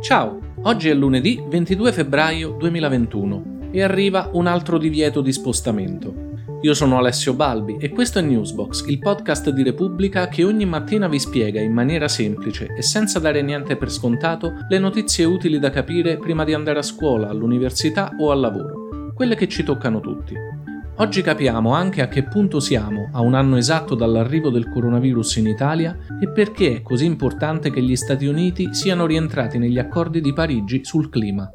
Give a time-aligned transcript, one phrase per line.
[0.00, 6.28] Ciao, oggi è lunedì 22 febbraio 2021 e arriva un altro divieto di spostamento.
[6.62, 11.06] Io sono Alessio Balbi e questo è Newsbox, il podcast di Repubblica che ogni mattina
[11.06, 15.68] vi spiega in maniera semplice e senza dare niente per scontato le notizie utili da
[15.68, 20.34] capire prima di andare a scuola, all'università o al lavoro, quelle che ci toccano tutti.
[21.00, 25.46] Oggi capiamo anche a che punto siamo a un anno esatto dall'arrivo del coronavirus in
[25.46, 30.34] Italia e perché è così importante che gli Stati Uniti siano rientrati negli accordi di
[30.34, 31.50] Parigi sul clima.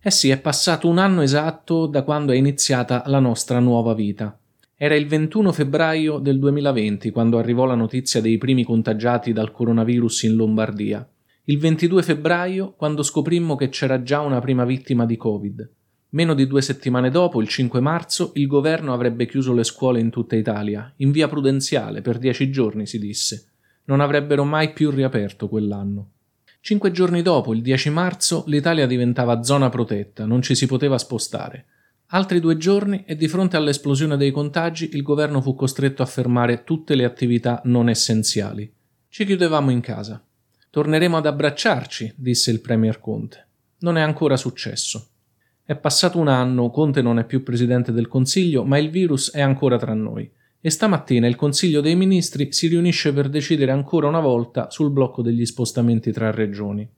[0.00, 4.38] Eh sì, è passato un anno esatto da quando è iniziata la nostra nuova vita.
[4.76, 10.22] Era il 21 febbraio del 2020 quando arrivò la notizia dei primi contagiati dal coronavirus
[10.22, 11.04] in Lombardia.
[11.46, 15.68] Il 22 febbraio quando scoprimmo che c'era già una prima vittima di Covid.
[16.10, 20.08] Meno di due settimane dopo, il 5 marzo, il governo avrebbe chiuso le scuole in
[20.08, 23.48] tutta Italia, in via prudenziale, per dieci giorni, si disse.
[23.84, 26.12] Non avrebbero mai più riaperto quell'anno.
[26.60, 31.66] Cinque giorni dopo, il 10 marzo, l'Italia diventava zona protetta, non ci si poteva spostare.
[32.08, 36.64] Altri due giorni e di fronte all'esplosione dei contagi il governo fu costretto a fermare
[36.64, 38.72] tutte le attività non essenziali.
[39.08, 40.22] Ci chiudevamo in casa.
[40.70, 43.46] Torneremo ad abbracciarci, disse il Premier Conte.
[43.80, 45.08] Non è ancora successo.
[45.68, 49.42] È passato un anno, Conte non è più presidente del Consiglio, ma il virus è
[49.42, 50.26] ancora tra noi.
[50.62, 55.20] E stamattina il Consiglio dei Ministri si riunisce per decidere ancora una volta sul blocco
[55.20, 56.88] degli spostamenti tra regioni.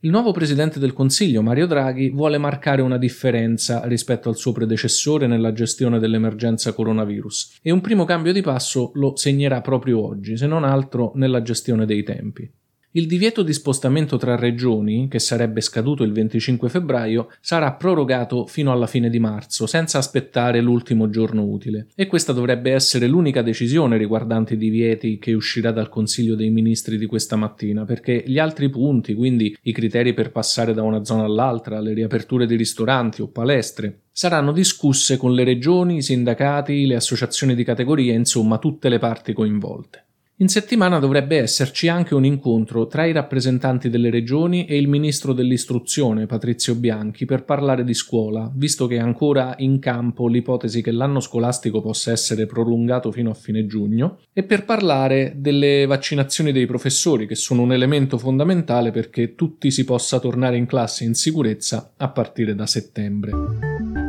[0.00, 5.28] Il nuovo presidente del Consiglio, Mario Draghi, vuole marcare una differenza rispetto al suo predecessore
[5.28, 10.48] nella gestione dell'emergenza coronavirus e un primo cambio di passo lo segnerà proprio oggi, se
[10.48, 12.50] non altro nella gestione dei tempi.
[12.98, 18.72] Il divieto di spostamento tra regioni, che sarebbe scaduto il 25 febbraio, sarà prorogato fino
[18.72, 21.86] alla fine di marzo, senza aspettare l'ultimo giorno utile.
[21.94, 26.98] E questa dovrebbe essere l'unica decisione riguardante i divieti che uscirà dal Consiglio dei Ministri
[26.98, 31.22] di questa mattina, perché gli altri punti, quindi i criteri per passare da una zona
[31.22, 36.96] all'altra, le riaperture di ristoranti o palestre, saranno discusse con le regioni, i sindacati, le
[36.96, 40.02] associazioni di categoria, insomma tutte le parti coinvolte.
[40.40, 45.32] In settimana dovrebbe esserci anche un incontro tra i rappresentanti delle regioni e il ministro
[45.32, 50.92] dell'istruzione Patrizio Bianchi per parlare di scuola, visto che è ancora in campo l'ipotesi che
[50.92, 56.66] l'anno scolastico possa essere prolungato fino a fine giugno, e per parlare delle vaccinazioni dei
[56.66, 61.94] professori, che sono un elemento fondamentale perché tutti si possa tornare in classe in sicurezza
[61.96, 64.07] a partire da settembre.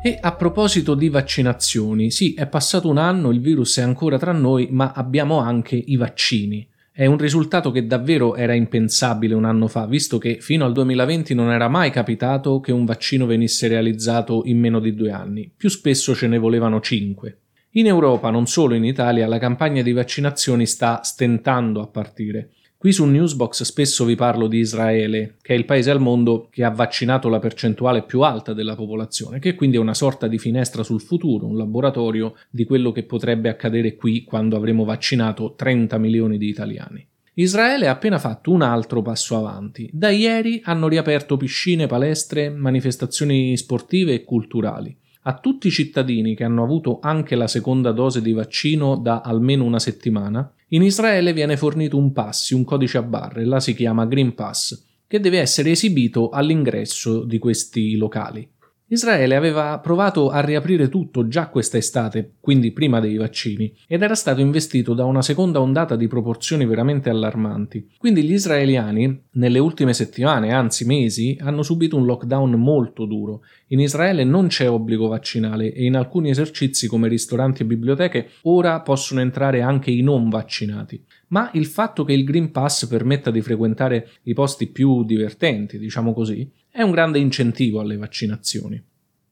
[0.00, 4.30] E a proposito di vaccinazioni, sì, è passato un anno, il virus è ancora tra
[4.30, 6.66] noi, ma abbiamo anche i vaccini.
[6.92, 11.34] È un risultato che davvero era impensabile un anno fa, visto che fino al 2020
[11.34, 15.68] non era mai capitato che un vaccino venisse realizzato in meno di due anni, più
[15.68, 17.40] spesso ce ne volevano cinque.
[17.72, 22.50] In Europa, non solo in Italia, la campagna di vaccinazioni sta stentando a partire.
[22.80, 26.62] Qui su Newsbox spesso vi parlo di Israele, che è il paese al mondo che
[26.62, 30.84] ha vaccinato la percentuale più alta della popolazione, che quindi è una sorta di finestra
[30.84, 36.38] sul futuro, un laboratorio di quello che potrebbe accadere qui quando avremo vaccinato 30 milioni
[36.38, 37.04] di italiani.
[37.34, 39.90] Israele ha appena fatto un altro passo avanti.
[39.92, 44.96] Da ieri hanno riaperto piscine, palestre, manifestazioni sportive e culturali.
[45.22, 49.64] A tutti i cittadini che hanno avuto anche la seconda dose di vaccino da almeno
[49.64, 54.04] una settimana in Israele viene fornito un pass, un codice a barre, là si chiama
[54.04, 58.46] Green Pass, che deve essere esibito all'ingresso di questi locali.
[58.90, 64.14] Israele aveva provato a riaprire tutto già questa estate, quindi prima dei vaccini, ed era
[64.14, 67.86] stato investito da una seconda ondata di proporzioni veramente allarmanti.
[67.98, 73.42] Quindi gli israeliani, nelle ultime settimane, anzi mesi, hanno subito un lockdown molto duro.
[73.68, 78.80] In Israele non c'è obbligo vaccinale e in alcuni esercizi come ristoranti e biblioteche ora
[78.80, 81.04] possono entrare anche i non vaccinati.
[81.28, 86.14] Ma il fatto che il Green Pass permetta di frequentare i posti più divertenti, diciamo
[86.14, 88.80] così, è un grande incentivo alle vaccinazioni.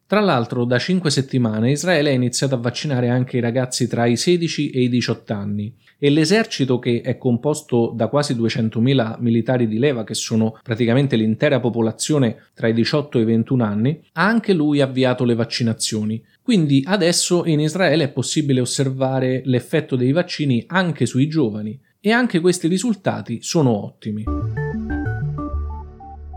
[0.05, 4.17] Tra l'altro, da cinque settimane Israele ha iniziato a vaccinare anche i ragazzi tra i
[4.17, 9.79] 16 e i 18 anni e l'esercito, che è composto da quasi 200.000 militari di
[9.79, 14.53] leva, che sono praticamente l'intera popolazione tra i 18 e i 21 anni, ha anche
[14.53, 16.21] lui avviato le vaccinazioni.
[16.43, 22.41] Quindi adesso in Israele è possibile osservare l'effetto dei vaccini anche sui giovani e anche
[22.41, 24.66] questi risultati sono ottimi.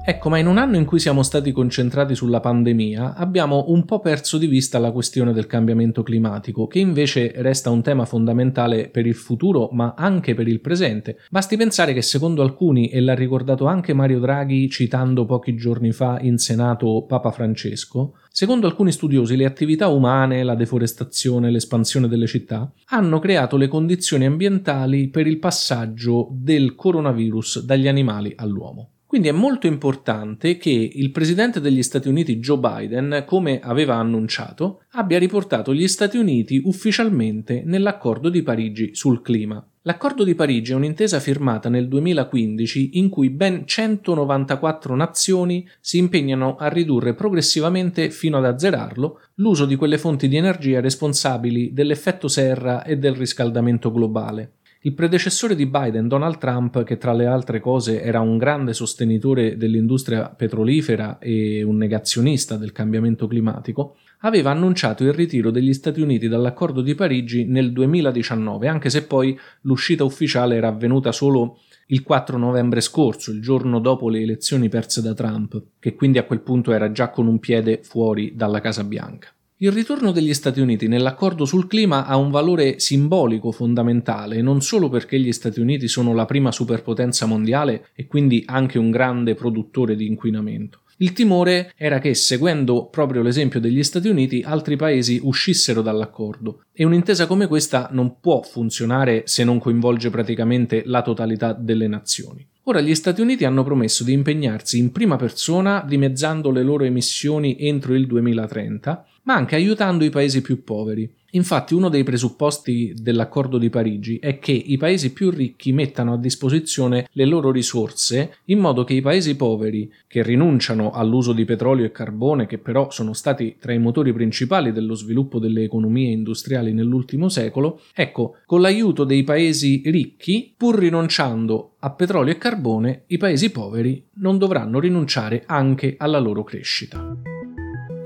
[0.05, 3.99] Ecco, ma in un anno in cui siamo stati concentrati sulla pandemia, abbiamo un po'
[3.99, 9.05] perso di vista la questione del cambiamento climatico, che invece resta un tema fondamentale per
[9.05, 11.19] il futuro, ma anche per il presente.
[11.29, 16.17] Basti pensare che secondo alcuni, e l'ha ricordato anche Mario Draghi citando pochi giorni fa
[16.21, 22.71] in Senato Papa Francesco, Secondo alcuni studiosi, le attività umane, la deforestazione, l'espansione delle città
[22.85, 28.91] hanno creato le condizioni ambientali per il passaggio del coronavirus dagli animali all'uomo.
[29.09, 34.83] Quindi è molto importante che il presidente degli Stati Uniti Joe Biden, come aveva annunciato,
[34.91, 39.67] abbia riportato gli Stati Uniti ufficialmente nell'accordo di Parigi sul clima.
[39.81, 46.55] L'accordo di Parigi è un'intesa firmata nel 2015 in cui ben 194 nazioni si impegnano
[46.57, 52.83] a ridurre progressivamente fino ad azzerarlo l'uso di quelle fonti di energia responsabili dell'effetto serra
[52.83, 54.57] e del riscaldamento globale.
[54.81, 59.57] Il predecessore di Biden, Donald Trump, che tra le altre cose era un grande sostenitore
[59.57, 66.29] dell'industria petrolifera e un negazionista del cambiamento climatico, aveva annunciato il ritiro degli Stati Uniti
[66.29, 72.37] dall'accordo di Parigi nel 2019, anche se poi l'uscita ufficiale era avvenuta solo il 4
[72.37, 76.71] novembre scorso, il giorno dopo le elezioni perse da Trump, che quindi a quel punto
[76.71, 79.27] era già con un piede fuori dalla Casa Bianca.
[79.61, 84.87] Il ritorno degli Stati Uniti nell'accordo sul clima ha un valore simbolico fondamentale, non solo
[84.87, 89.97] perché gli Stati Uniti sono la prima superpotenza mondiale e quindi anche un grande produttore
[89.97, 90.83] di inquinamento.
[90.99, 96.85] Il timore era che, seguendo proprio l'esempio degli Stati Uniti, altri paesi uscissero dall'accordo e
[96.85, 102.47] un'intesa come questa non può funzionare se non coinvolge praticamente la totalità delle nazioni.
[102.63, 107.57] Ora gli Stati Uniti hanno promesso di impegnarsi in prima persona dimezzando le loro emissioni
[107.59, 111.07] entro il 2030 ma anche aiutando i paesi più poveri.
[111.33, 116.17] Infatti uno dei presupposti dell'accordo di Parigi è che i paesi più ricchi mettano a
[116.17, 121.85] disposizione le loro risorse in modo che i paesi poveri, che rinunciano all'uso di petrolio
[121.85, 126.73] e carbone, che però sono stati tra i motori principali dello sviluppo delle economie industriali
[126.73, 133.17] nell'ultimo secolo, ecco, con l'aiuto dei paesi ricchi, pur rinunciando a petrolio e carbone, i
[133.19, 137.38] paesi poveri non dovranno rinunciare anche alla loro crescita.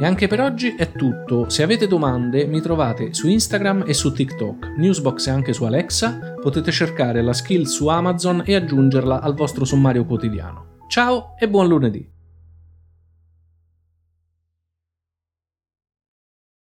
[0.03, 1.47] E anche per oggi è tutto.
[1.47, 4.73] Se avete domande mi trovate su Instagram e su TikTok.
[4.75, 6.35] Newsbox è anche su Alexa.
[6.41, 10.81] Potete cercare la skill su Amazon e aggiungerla al vostro sommario quotidiano.
[10.89, 12.12] Ciao e buon lunedì!